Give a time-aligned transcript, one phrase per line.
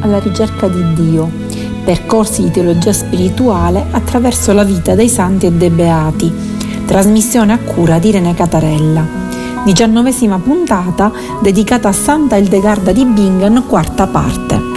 [0.00, 1.30] alla ricerca di Dio,
[1.84, 6.32] percorsi di teologia spirituale attraverso la vita dei santi e dei beati,
[6.86, 9.04] trasmissione a cura di Irene Catarella.
[9.64, 11.10] Diciannovesima puntata
[11.42, 14.74] dedicata a Santa Ildegarda di Bingen, quarta parte.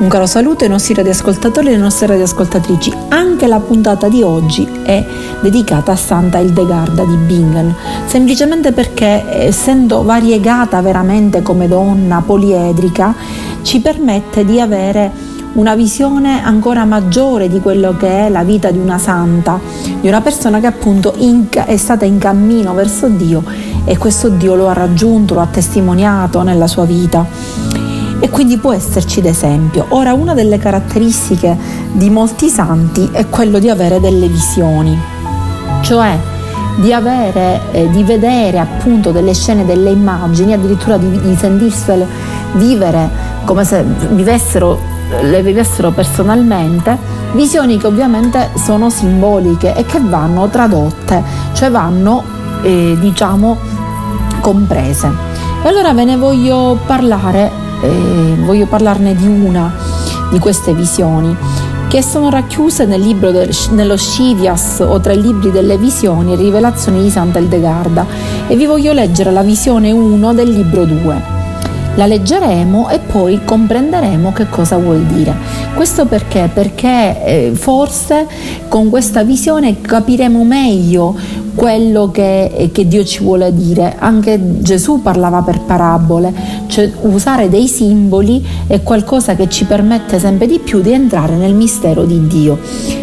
[0.00, 2.90] Un caro saluto ai nostri radioascoltatori e alle nostre radioascoltatrici.
[3.08, 5.04] Anche la puntata di oggi è
[5.42, 7.74] dedicata a Santa Ildegarda di Bingen,
[8.06, 13.14] semplicemente perché essendo variegata veramente come donna poliedrica,
[13.62, 15.10] ci permette di avere
[15.52, 19.58] una visione ancora maggiore di quello che è la vita di una santa,
[20.00, 21.14] di una persona che appunto
[21.52, 23.42] è stata in cammino verso Dio
[23.84, 27.26] e questo Dio lo ha raggiunto, lo ha testimoniato nella sua vita
[28.20, 29.86] e quindi può esserci d'esempio.
[29.88, 31.56] Ora, una delle caratteristiche
[31.92, 34.96] di molti santi è quello di avere delle visioni,
[35.80, 36.16] cioè
[36.76, 42.06] di avere, eh, di vedere appunto delle scene, delle immagini, addirittura di, di sentirsele
[42.52, 44.78] vivere come se vivessero,
[45.22, 46.96] le vivessero personalmente,
[47.32, 52.22] visioni che ovviamente sono simboliche e che vanno tradotte, cioè vanno
[52.62, 53.56] eh, diciamo
[54.40, 55.10] comprese.
[55.62, 59.72] E allora ve ne voglio parlare eh, voglio parlarne di una
[60.30, 61.34] di queste visioni
[61.88, 66.36] che sono racchiuse nel libro del, nello Scivias o tra i libri delle visioni e
[66.36, 68.06] rivelazioni di Santa Eldegarda
[68.46, 71.39] e vi voglio leggere la visione 1 del libro 2.
[72.00, 75.36] La leggeremo e poi comprenderemo che cosa vuol dire.
[75.74, 76.48] Questo perché?
[76.50, 78.26] Perché eh, forse
[78.68, 81.14] con questa visione capiremo meglio
[81.60, 83.96] quello che, che, Dio ci vuole dire.
[83.98, 86.32] Anche Gesù parlava per parabole,
[86.68, 91.52] cioè usare dei simboli è qualcosa che ci permette sempre di più di entrare nel
[91.52, 92.58] mistero di Dio.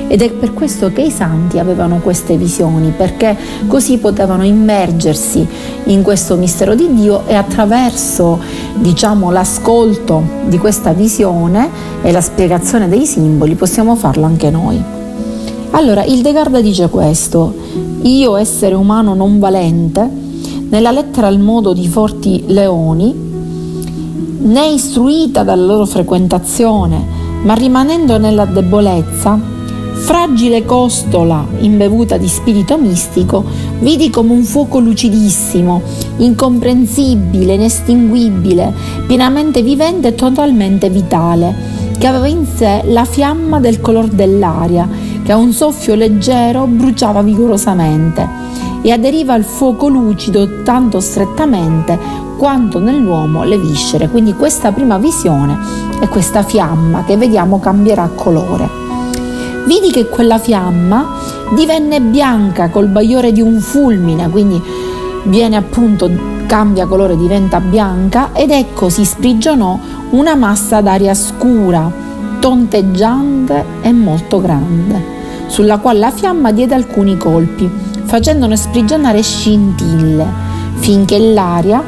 [0.07, 3.37] Ed è per questo che i santi avevano queste visioni, perché
[3.67, 5.47] così potevano immergersi
[5.83, 8.39] in questo mistero di Dio e attraverso
[8.73, 11.69] diciamo, l'ascolto di questa visione
[12.01, 14.97] e la spiegazione dei simboli possiamo farlo anche noi.
[15.77, 17.53] Allora, Hildegarda dice questo,
[18.01, 20.09] io essere umano non valente,
[20.69, 23.13] nella lettera al modo di forti leoni,
[24.39, 26.99] né istruita dalla loro frequentazione,
[27.43, 29.39] ma rimanendo nella debolezza,
[29.93, 33.43] fragile costola imbevuta di spirito mistico,
[33.79, 35.79] vidi come un fuoco lucidissimo,
[36.17, 38.73] incomprensibile, inestinguibile,
[39.05, 41.53] pienamente vivente e totalmente vitale,
[41.99, 44.87] che aveva in sé la fiamma del color dell'aria,
[45.27, 48.25] che a un soffio leggero bruciava vigorosamente
[48.81, 51.99] e aderiva al fuoco lucido tanto strettamente
[52.37, 54.07] quanto nell'uomo le viscere.
[54.07, 55.57] Quindi questa prima visione
[55.99, 58.69] è questa fiamma che vediamo cambierà colore.
[59.65, 61.05] Vidi che quella fiamma
[61.53, 64.61] divenne bianca col bagliore di un fulmine, quindi
[65.23, 66.09] viene appunto,
[66.45, 69.77] cambia colore, diventa bianca ed ecco si sprigionò
[70.11, 71.91] una massa d'aria scura,
[72.39, 75.15] tonteggiante e molto grande
[75.47, 77.69] sulla quale la fiamma diede alcuni colpi,
[78.03, 80.25] facendone sprigionare scintille,
[80.75, 81.83] finché l'aria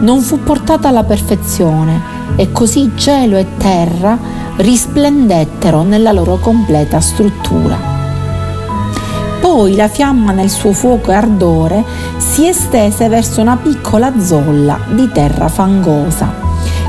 [0.00, 4.18] non fu portata alla perfezione e così cielo e terra
[4.56, 7.92] risplendettero nella loro completa struttura.
[9.40, 11.84] Poi la fiamma nel suo fuoco e ardore
[12.16, 16.42] si estese verso una piccola zolla di terra fangosa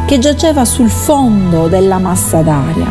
[0.06, 2.88] che giaceva sul fondo della massa d'aria.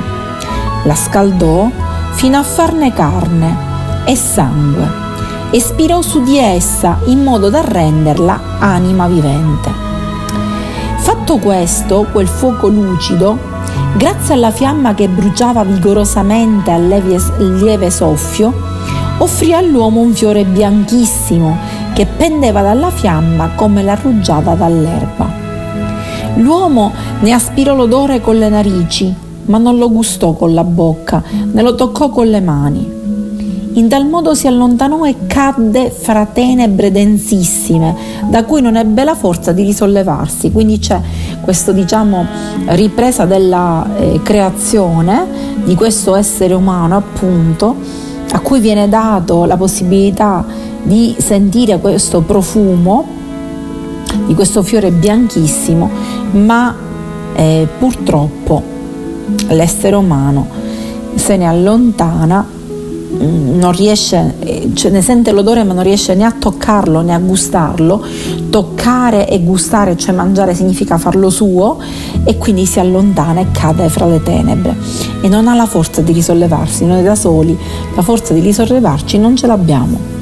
[0.84, 1.70] La scaldò
[2.14, 3.56] fino a farne carne
[4.04, 5.02] e sangue
[5.50, 9.70] e spirò su di essa in modo da renderla anima vivente.
[10.98, 13.38] Fatto questo, quel fuoco lucido,
[13.96, 18.52] grazie alla fiamma che bruciava vigorosamente al lieve, lieve soffio,
[19.18, 21.56] offrì all'uomo un fiore bianchissimo
[21.94, 25.30] che pendeva dalla fiamma come la rugiada dall'erba.
[26.36, 31.62] L'uomo ne aspirò l'odore con le narici ma non lo gustò con la bocca, ne
[31.62, 33.02] lo toccò con le mani.
[33.76, 37.96] In tal modo si allontanò e cadde fra tenebre densissime,
[38.28, 40.52] da cui non ebbe la forza di risollevarsi.
[40.52, 41.00] Quindi c'è
[41.40, 42.24] questa diciamo,
[42.66, 45.26] ripresa della eh, creazione
[45.64, 47.74] di questo essere umano, appunto,
[48.30, 50.44] a cui viene dato la possibilità
[50.84, 53.22] di sentire questo profumo
[54.26, 55.90] di questo fiore bianchissimo,
[56.32, 56.74] ma
[57.34, 58.73] eh, purtroppo
[59.48, 60.64] l'essere umano
[61.14, 64.34] se ne allontana, mm, non riesce,
[64.74, 68.04] cioè ne sente l'odore ma non riesce né a toccarlo né a gustarlo,
[68.50, 71.78] toccare e gustare, cioè mangiare significa farlo suo
[72.24, 74.76] e quindi si allontana e cade fra le tenebre
[75.20, 77.56] e non ha la forza di risollevarsi, noi da soli
[77.94, 80.12] la forza di risollevarci non ce l'abbiamo.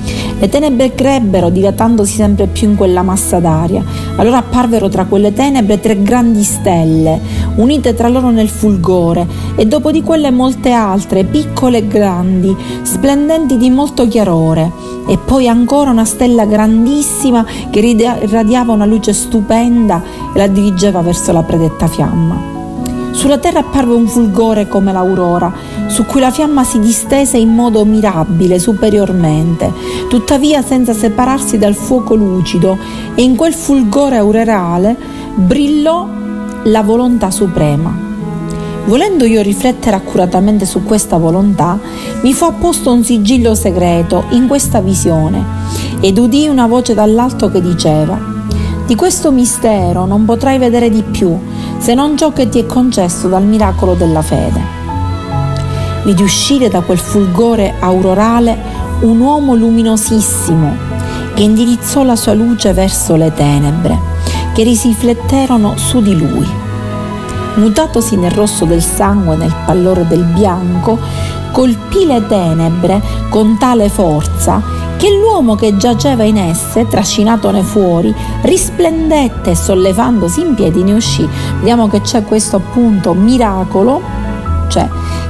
[0.43, 3.85] Le tenebre crebbero dilatandosi sempre più in quella massa d'aria.
[4.17, 7.21] Allora apparvero tra quelle tenebre tre grandi stelle,
[7.57, 9.27] unite tra loro nel fulgore,
[9.57, 14.71] e dopo di quelle molte altre, piccole e grandi, splendenti di molto chiarore,
[15.07, 20.03] e poi ancora una stella grandissima che irradiava una luce stupenda
[20.35, 22.51] e la dirigeva verso la predetta fiamma.
[23.11, 25.53] Sulla terra apparve un fulgore come l'aurora,
[25.87, 29.71] su cui la fiamma si distese in modo mirabile, superiormente,
[30.09, 32.79] tuttavia senza separarsi dal fuoco lucido,
[33.15, 34.97] e in quel fulgore aurorale
[35.35, 36.21] brillò
[36.65, 38.11] la volontà suprema.
[38.85, 41.79] Volendo io riflettere accuratamente su questa volontà,
[42.23, 45.45] mi fu apposto un sigillo segreto in questa visione
[46.01, 48.19] ed udii una voce dall'alto che diceva,
[48.87, 51.37] di questo mistero non potrai vedere di più
[51.79, 54.81] se non ciò che ti è concesso dal miracolo della fede.
[56.05, 58.57] Vidi uscire da quel fulgore aurorale
[59.01, 60.77] un uomo luminosissimo
[61.35, 64.12] che indirizzò la sua luce verso le tenebre
[64.53, 66.47] che risifletterono su di lui.
[67.55, 70.99] Mutatosi nel rosso del sangue e nel pallore del bianco,
[71.53, 74.63] colpì le tenebre con tale forza
[74.97, 81.29] che l'uomo che giaceva in esse, trascinatone fuori, risplendette e sollevandosi in piedi ne uscì.
[81.59, 84.01] Vediamo che c'è questo appunto miracolo,
[84.69, 84.89] cioè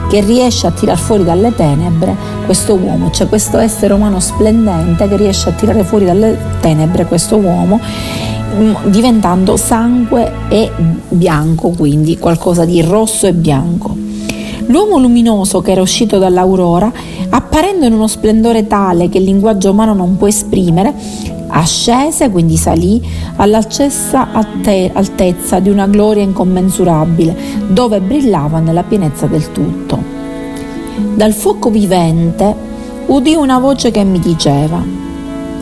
[0.09, 2.15] che riesce a tirar fuori dalle tenebre
[2.45, 7.39] questo uomo, cioè questo essere umano splendente che riesce a tirare fuori dalle tenebre questo
[7.39, 7.81] uomo
[8.85, 10.71] diventando sangue e
[11.09, 13.97] bianco, quindi qualcosa di rosso e bianco.
[14.67, 16.91] L'uomo luminoso che era uscito dall'aurora,
[17.31, 20.95] apparendo in uno splendore tale che il linguaggio umano non può esprimere,
[21.49, 23.03] ascese, quindi salì,
[23.37, 27.37] all'altezza altezza di una gloria incommensurabile,
[27.69, 29.99] dove brillava nella pienezza del tutto.
[31.15, 32.55] Dal fuoco vivente
[33.07, 34.83] udì una voce che mi diceva,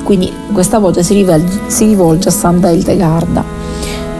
[0.02, 3.44] quindi questa voce si rivolge, si rivolge a Santa Hildegarda,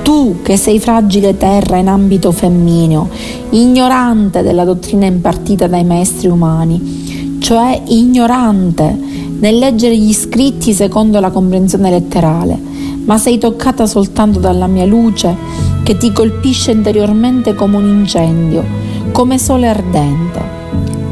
[0.03, 3.09] tu che sei fragile terra in ambito femmineo,
[3.50, 8.97] ignorante della dottrina impartita dai maestri umani, cioè ignorante
[9.41, 12.59] nel leggere gli scritti secondo la comprensione letterale,
[13.05, 15.35] ma sei toccata soltanto dalla mia luce
[15.82, 18.65] che ti colpisce interiormente come un incendio,
[19.12, 20.59] come sole ardente.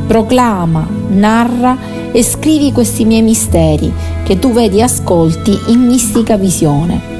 [0.06, 1.76] Proclama, narra
[2.12, 3.92] e scrivi questi miei misteri
[4.24, 7.16] che tu vedi e ascolti in mistica visione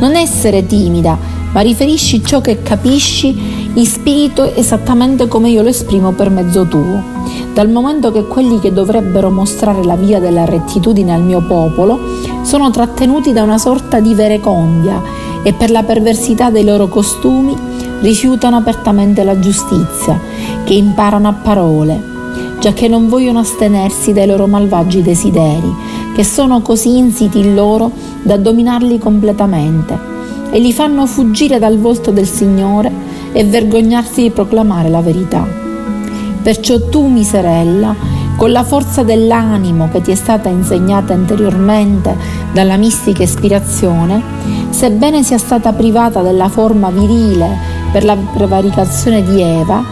[0.00, 1.16] non essere timida,
[1.52, 7.18] ma riferisci ciò che capisci in spirito esattamente come io lo esprimo per mezzo tuo.
[7.52, 11.98] Dal momento che quelli che dovrebbero mostrare la via della rettitudine al mio popolo
[12.42, 15.02] sono trattenuti da una sorta di verecondia
[15.42, 17.54] e per la perversità dei loro costumi
[18.00, 20.18] rifiutano apertamente la giustizia,
[20.64, 22.02] che imparano a parole,
[22.60, 25.74] già che non vogliono astenersi dai loro malvagi desideri,
[26.14, 27.90] che sono così insiti in loro
[28.22, 29.98] da dominarli completamente
[30.50, 32.92] e li fanno fuggire dal volto del Signore
[33.32, 35.46] e vergognarsi di proclamare la verità.
[36.42, 37.94] Perciò tu, miserella,
[38.36, 42.14] con la forza dell'animo che ti è stata insegnata anteriormente
[42.52, 44.22] dalla mistica ispirazione,
[44.68, 47.56] sebbene sia stata privata della forma virile
[47.90, 49.82] per la prevaricazione di Eva,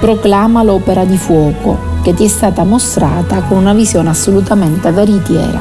[0.00, 5.60] proclama l'opera di fuoco che ti è stata mostrata con una visione assolutamente veritiera.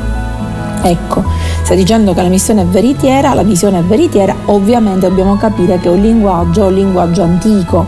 [0.83, 1.23] Ecco,
[1.63, 5.87] stai dicendo che la missione è veritiera, la visione è veritiera, ovviamente dobbiamo capire che
[5.87, 7.87] è un linguaggio, un linguaggio antico,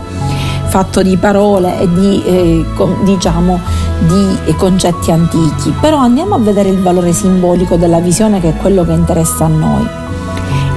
[0.64, 2.64] fatto di parole e di, eh,
[3.04, 3.60] diciamo,
[4.08, 5.72] di concetti antichi.
[5.80, 9.48] Però andiamo a vedere il valore simbolico della visione che è quello che interessa a
[9.48, 10.07] noi.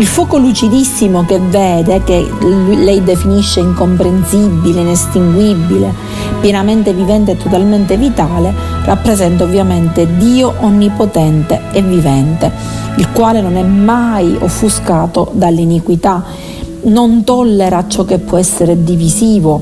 [0.02, 2.28] Il fuoco lucidissimo che vede, che
[2.76, 5.94] lei definisce incomprensibile, inestinguibile,
[6.40, 8.52] pienamente vivente e totalmente vitale,
[8.84, 12.52] rappresenta ovviamente Dio onnipotente e vivente,
[12.98, 16.24] il quale non è mai offuscato dall'iniquità,
[16.86, 19.62] non tollera ciò che può essere divisivo.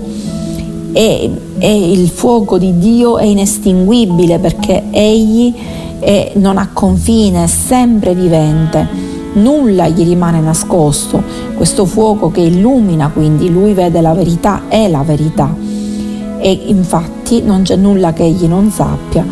[0.93, 5.53] E, e il fuoco di Dio è inestinguibile perché egli
[5.99, 11.21] è, non ha confine, è sempre vivente nulla gli rimane nascosto,
[11.55, 15.55] questo fuoco che illumina quindi, lui vede la verità, è la verità
[16.39, 19.25] e infatti non c'è nulla che egli non sappia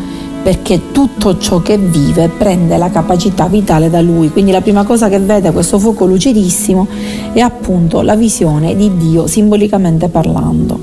[0.44, 4.30] perché tutto ciò che vive prende la capacità vitale da lui.
[4.30, 6.88] Quindi la prima cosa che vede questo fuoco lucidissimo
[7.34, 10.80] è appunto la visione di Dio simbolicamente parlando.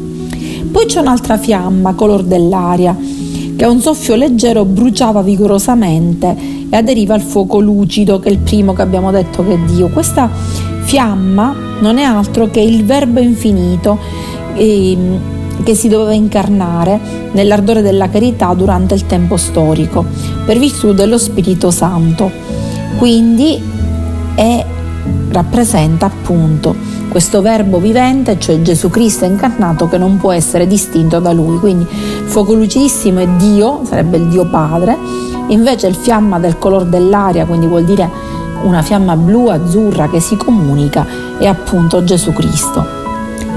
[0.71, 2.95] Poi c'è un'altra fiamma, color dell'aria,
[3.57, 6.37] che a un soffio leggero bruciava vigorosamente
[6.75, 9.91] e aderiva al fuoco lucido, che è il primo che abbiamo detto che è Dio.
[9.91, 10.29] Questa
[10.83, 13.97] fiamma non è altro che il Verbo infinito
[14.55, 14.99] eh,
[15.63, 16.99] che si doveva incarnare
[17.31, 20.05] nell'ardore della carità durante il tempo storico,
[20.45, 22.29] per virtù dello Spirito Santo.
[22.99, 23.63] Quindi
[24.35, 24.67] è
[25.31, 26.75] rappresenta appunto
[27.09, 31.59] questo verbo vivente, cioè Gesù Cristo incarnato che non può essere distinto da lui.
[31.59, 31.87] Quindi
[32.25, 34.97] fuoco lucidissimo è Dio, sarebbe il Dio Padre,
[35.49, 38.09] invece il fiamma del colore dell'aria, quindi vuol dire
[38.63, 41.07] una fiamma blu azzurra che si comunica,
[41.39, 42.85] è appunto Gesù Cristo.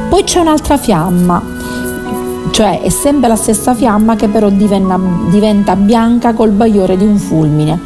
[0.09, 1.41] Poi c'è un'altra fiamma,
[2.51, 7.17] cioè è sempre la stessa fiamma che però diventa, diventa bianca col bagliore di un
[7.17, 7.79] fulmine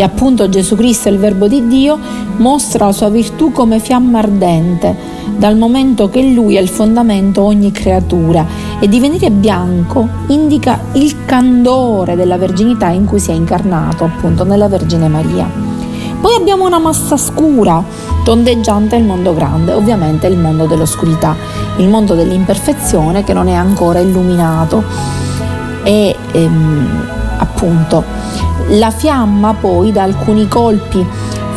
[0.00, 1.98] e appunto Gesù Cristo, il Verbo di Dio,
[2.36, 4.96] mostra la sua virtù come fiamma ardente,
[5.36, 8.46] dal momento che Lui è il fondamento ogni creatura
[8.80, 14.68] e divenire bianco indica il candore della verginità in cui si è incarnato, appunto nella
[14.68, 15.48] Vergine Maria.
[16.20, 17.82] Poi abbiamo una massa scura,
[18.24, 21.36] tondeggiante il mondo grande, ovviamente il mondo dell'oscurità,
[21.76, 24.82] il mondo dell'imperfezione che non è ancora illuminato
[25.82, 27.06] e ehm,
[27.38, 28.04] appunto
[28.70, 31.04] la fiamma poi da alcuni colpi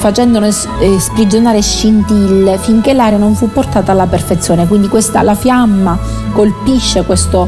[0.04, 4.68] facendone sprigionare scintille finché l'aria non fu portata alla perfezione.
[4.68, 5.98] Quindi questa, la fiamma
[6.34, 7.48] colpisce questo,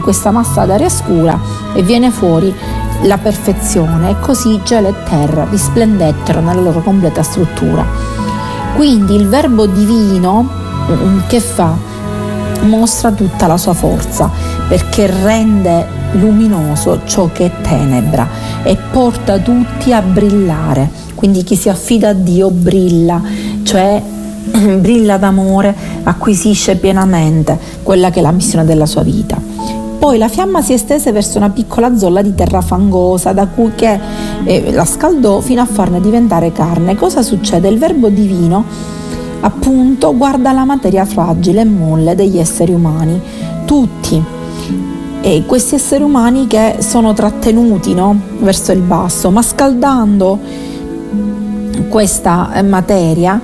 [0.00, 1.36] questa massa d'aria scura
[1.74, 2.54] e viene fuori
[3.02, 7.84] la perfezione e così cielo e terra risplendettero nella loro completa struttura.
[8.76, 10.48] Quindi il verbo divino
[10.88, 11.74] mm, che fa?
[12.60, 14.30] Mostra tutta la sua forza
[14.68, 18.28] perché rende luminoso ciò che è tenebra
[18.62, 21.05] e porta tutti a brillare.
[21.16, 23.20] Quindi chi si affida a Dio brilla,
[23.64, 24.00] cioè
[24.78, 29.36] brilla d'amore, acquisisce pienamente quella che è la missione della sua vita.
[29.98, 33.98] Poi la fiamma si estese verso una piccola zolla di terra fangosa da cui che,
[34.44, 36.94] eh, la scaldò fino a farne diventare carne.
[36.94, 37.68] Cosa succede?
[37.68, 38.64] Il verbo divino
[39.40, 43.20] appunto guarda la materia fragile e molle degli esseri umani,
[43.64, 44.22] tutti
[45.20, 48.16] e questi esseri umani che sono trattenuti no?
[48.38, 50.38] verso il basso, ma scaldando
[51.88, 53.40] questa eh, materia,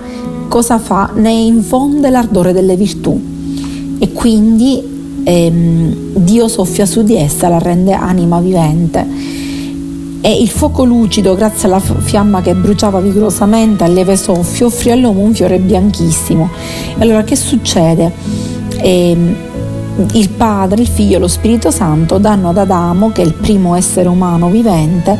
[0.48, 1.10] cosa fa?
[1.14, 3.20] Ne infonde l'ardore delle virtù
[3.98, 9.06] e quindi ehm, Dio soffia su di essa, la rende anima vivente.
[10.24, 15.20] E il fuoco lucido, grazie alla fiamma che bruciava vigorosamente al lieve soffio, offrì all'uomo
[15.20, 16.48] un fiore bianchissimo.
[16.98, 18.12] Allora che succede?
[18.78, 19.36] Ehm,
[20.12, 23.74] il Padre, il Figlio e lo Spirito Santo danno ad Adamo, che è il primo
[23.74, 25.18] essere umano vivente,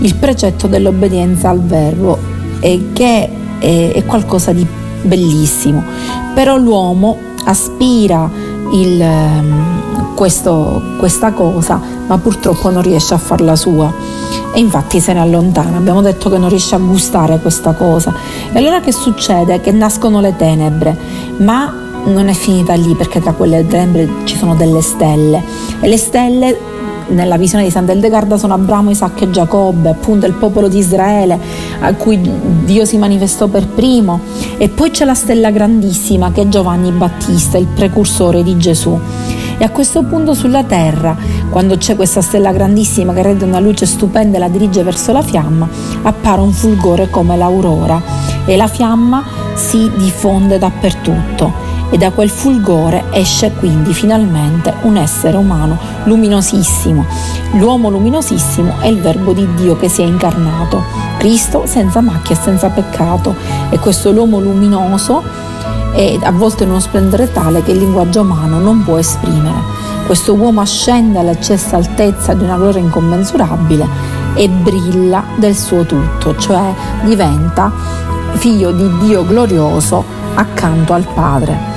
[0.00, 2.18] il precetto dell'obbedienza al Verbo,
[2.64, 3.28] e che
[3.58, 4.66] è, è qualcosa di
[5.02, 5.84] bellissimo.
[6.32, 8.30] Però l'uomo aspira
[8.72, 13.92] il, ehm, questo, questa cosa, ma purtroppo non riesce a farla sua.
[14.54, 15.76] E infatti se ne allontana.
[15.76, 18.14] Abbiamo detto che non riesce a gustare questa cosa.
[18.50, 19.60] E allora che succede?
[19.60, 20.96] Che nascono le tenebre,
[21.38, 21.70] ma
[22.06, 25.42] non è finita lì perché tra quelle tenebre ci sono delle stelle
[25.80, 26.58] e le stelle
[27.08, 31.38] nella visione di Sant'Eldegarda sono Abramo, Isacco e Giacobbe, appunto il popolo di Israele
[31.80, 32.20] a cui
[32.64, 34.20] Dio si manifestò per primo.
[34.56, 38.98] E poi c'è la stella grandissima che è Giovanni Battista, il precursore di Gesù.
[39.56, 41.16] E a questo punto sulla terra,
[41.48, 45.22] quando c'è questa stella grandissima che rende una luce stupenda e la dirige verso la
[45.22, 45.68] fiamma,
[46.02, 48.02] appare un fulgore come l'aurora.
[48.46, 55.36] E la fiamma si diffonde dappertutto e da quel fulgore esce quindi finalmente un essere
[55.36, 57.04] umano luminosissimo.
[57.52, 60.82] L'uomo luminosissimo è il Verbo di Dio che si è incarnato,
[61.18, 63.34] Cristo senza macchia e senza peccato
[63.70, 65.22] e questo l'uomo luminoso
[65.92, 69.82] è avvolto in uno splendore tale che il linguaggio umano non può esprimere.
[70.06, 73.86] Questo uomo ascende all'eccessa altezza di una gloria incommensurabile
[74.34, 76.74] e brilla del suo tutto, cioè
[77.04, 77.72] diventa
[78.32, 81.73] figlio di Dio glorioso accanto al Padre.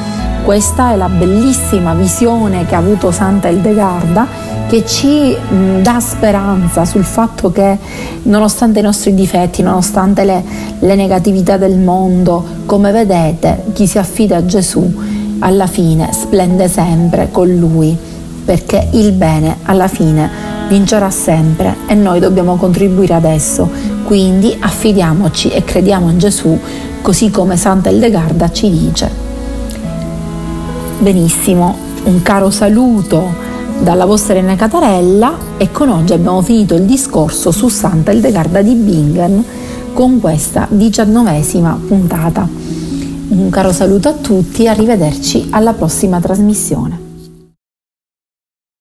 [0.47, 4.25] Questa è la bellissima visione che ha avuto Santa Eldegarda
[4.69, 5.35] che ci
[5.81, 7.77] dà speranza sul fatto che
[8.21, 10.41] nonostante i nostri difetti, nonostante le,
[10.79, 14.89] le negatività del mondo, come vedete chi si affida a Gesù
[15.39, 17.97] alla fine splende sempre con Lui
[18.45, 20.29] perché il bene alla fine
[20.69, 23.69] vincerà sempre e noi dobbiamo contribuire adesso.
[24.05, 26.57] Quindi affidiamoci e crediamo in Gesù
[27.01, 29.26] così come Santa Eldegarda ci dice.
[30.99, 31.75] Benissimo,
[32.05, 33.31] un caro saluto
[33.81, 38.73] dalla vostra Irene Catarella e con oggi abbiamo finito il discorso su Santa Eldegarda di
[38.73, 39.43] Bingen
[39.93, 42.49] con questa diciannovesima puntata.
[43.27, 47.06] Un caro saluto a tutti e arrivederci alla prossima trasmissione.